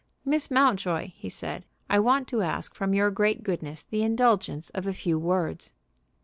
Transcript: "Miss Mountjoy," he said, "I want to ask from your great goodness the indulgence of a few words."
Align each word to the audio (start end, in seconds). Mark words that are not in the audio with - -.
"Miss 0.25 0.49
Mountjoy," 0.49 1.11
he 1.15 1.29
said, 1.29 1.63
"I 1.87 1.99
want 1.99 2.27
to 2.29 2.41
ask 2.41 2.73
from 2.73 2.95
your 2.95 3.11
great 3.11 3.43
goodness 3.43 3.85
the 3.85 4.01
indulgence 4.01 4.71
of 4.71 4.87
a 4.87 4.93
few 4.93 5.19
words." 5.19 5.73